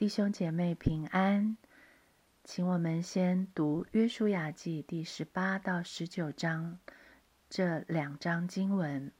[0.00, 1.58] 弟兄姐妹平安，
[2.42, 6.78] 请我们先读《约书亚记》第十八到十九章
[7.50, 9.12] 这两章经文，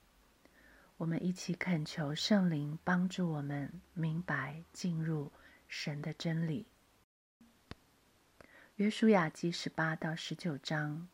[0.96, 5.30] 我们一起恳求圣灵帮助我们明白进入
[5.69, 6.66] 神的真理。
[8.76, 11.08] 《约书亚记》十八到十九章，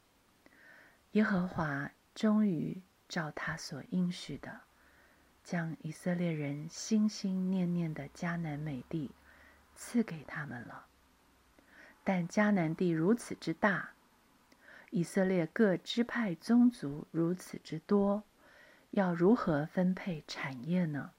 [1.11, 4.61] 耶和华终于照他所应许的，
[5.43, 9.11] 将以色列人心心念念的迦南美地。
[9.77, 10.87] 赐给他们了，
[12.03, 13.91] 但迦南地如此之大，
[14.91, 18.25] 以色列各支派宗族如此之多，
[18.93, 21.11] 要如何分配产业呢？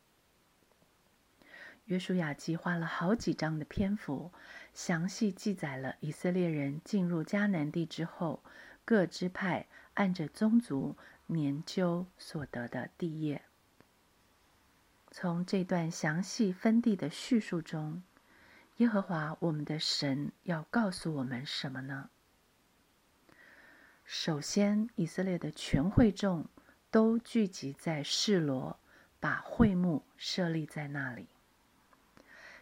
[1.85, 4.31] 约书亚记花了好几章的篇幅，
[4.73, 8.43] 详细记载了以色列人进入迦南地之后，
[8.83, 13.43] 各支派按着宗族年究所得的地业。
[15.11, 18.01] 从这段详细分地的叙述中。
[18.77, 22.11] 耶和华我们的神要告诉我们什么呢？
[24.05, 26.45] 首先，以色列的全会众
[26.91, 28.77] 都聚集在示罗，
[29.19, 31.27] 把会幕设立在那里。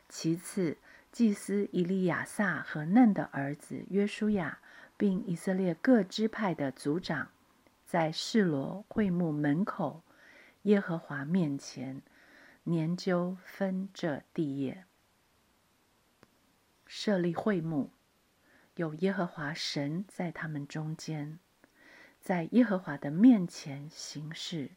[0.08, 0.78] 其次，
[1.12, 4.60] 祭司以利亚撒和嫩的儿子约书亚，
[4.96, 7.30] 并以色列各支派的族长，
[7.86, 10.02] 在示罗会幕门口
[10.62, 12.02] 耶和华面前
[12.64, 14.86] 研究分这地业。
[16.86, 17.92] 设立会幕，
[18.76, 21.40] 有耶和华神在他们中间，
[22.22, 24.72] 在耶和华的面前行事，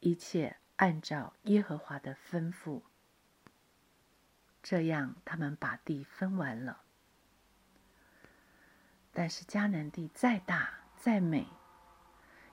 [0.00, 2.82] 一切按照耶和华的吩咐。
[4.62, 6.82] 这样，他们把地分完了。
[9.12, 11.46] 但是迦南地再大再美，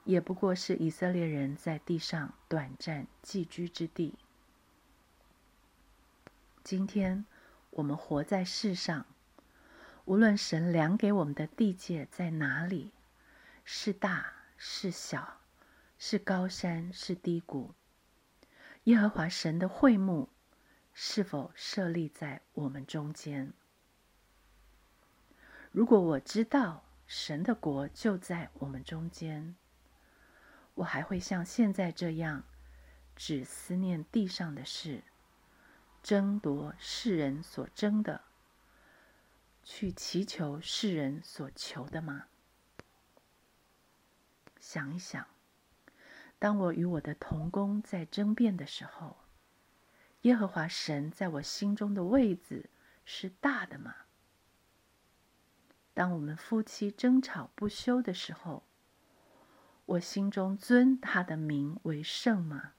[0.06, 4.16] 也不过是以色列人在地上短暂寄居之地。
[6.64, 7.26] 今天。
[7.72, 9.06] 我们活在世上，
[10.06, 12.92] 无论神量给我们的地界在哪里，
[13.64, 15.40] 是大是小，
[15.98, 17.74] 是高山是低谷，
[18.84, 20.30] 耶和华神的会幕
[20.94, 23.54] 是否设立在我们中间？
[25.72, 29.56] 如果我知道神的国就在我们中间，
[30.74, 32.44] 我还会像现在这样，
[33.16, 35.04] 只思念地上的事？
[36.04, 38.22] 争夺世人所争的，
[39.64, 42.26] 去祈求世人所求的吗？
[44.60, 45.28] 想一想，
[46.40, 49.18] 当我与我的同工在争辩的时候，
[50.22, 52.70] 耶和华神在我心中的位子
[53.06, 53.96] 是大的吗？
[55.94, 58.64] 当我们夫妻争吵不休的时候，
[59.86, 62.74] 我心中尊他的名为圣吗？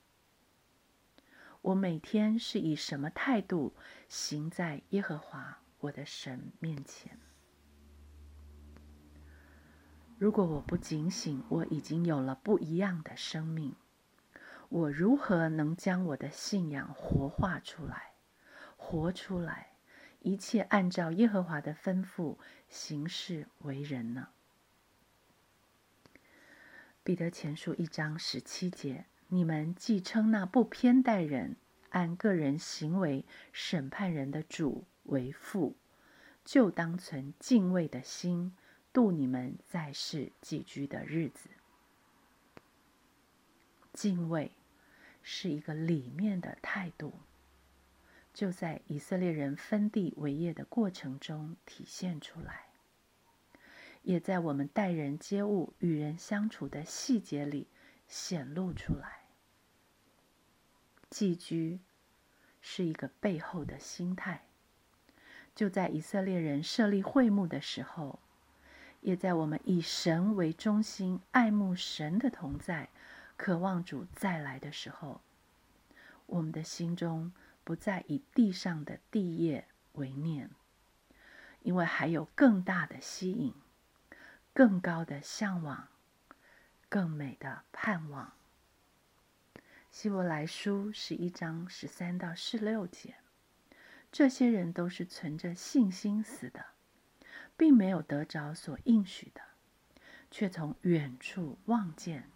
[1.62, 3.72] 我每天是以什么态度
[4.08, 7.18] 行在耶和华我的神面前？
[10.18, 13.74] 如果我不警醒，我已经有了不一样的生命，
[14.68, 18.12] 我如何能将我的信仰活化出来、
[18.76, 19.68] 活出来？
[20.20, 24.28] 一切按照耶和华的吩咐行事为人呢？
[27.02, 29.06] 彼得前书一章十七节。
[29.34, 31.56] 你们既称那不偏待人、
[31.88, 35.74] 按个人行为审判人的主为父，
[36.44, 38.54] 就当存敬畏的心
[38.92, 41.48] 度你们在世寄居的日子。
[43.94, 44.52] 敬畏
[45.22, 47.14] 是一个里面的态度，
[48.34, 52.66] 就在以色列人分地为业的过程中体现出来，
[54.02, 57.66] 也在我们待人接物、与人相处的细节里
[58.06, 59.21] 显露出来。
[61.12, 61.78] 寄居
[62.62, 64.46] 是一个背后的心态，
[65.54, 68.18] 就在以色列人设立会幕的时候，
[69.02, 72.88] 也在我们以神为中心、爱慕神的同在、
[73.36, 75.20] 渴望主再来的时候，
[76.24, 77.30] 我们的心中
[77.62, 80.48] 不再以地上的地业为念，
[81.60, 83.52] 因为还有更大的吸引、
[84.54, 85.88] 更高的向往、
[86.88, 88.32] 更美的盼望。
[89.92, 93.16] 希伯来书十一章十三到十六节，
[94.10, 96.64] 这些人都是存着信心死的，
[97.58, 99.42] 并没有得着所应许的，
[100.30, 102.30] 却从远处望见，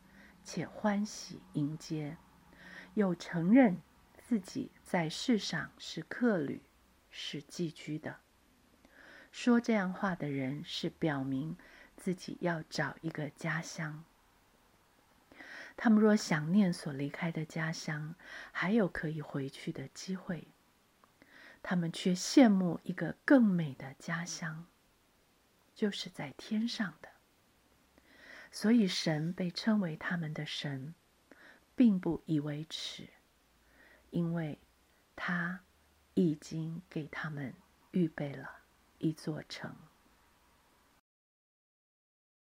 [0.45, 2.19] 且欢喜迎接，
[2.93, 3.81] 又承认
[4.19, 6.61] 自己在世上是客旅，
[7.11, 8.19] 是寄居的。
[9.33, 11.57] 说这样话的人，是表明
[11.97, 14.05] 自己要找一个家乡。
[15.77, 18.15] 他们若想念所离开的家乡，
[18.51, 20.49] 还有可以回去的机会。
[21.63, 24.67] 他们却羡慕一个更美的家乡，
[25.75, 27.09] 就是在天上的。
[28.53, 30.95] 所以神被称为他们的神，
[31.75, 33.09] 并不以为耻，
[34.11, 34.59] 因为
[35.15, 35.61] 他
[36.15, 37.53] 已经给他们
[37.91, 38.49] 预备了
[38.99, 39.77] 一座城。